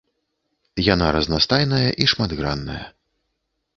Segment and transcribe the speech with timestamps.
[0.93, 2.83] Яна разнастайная і шматгранная.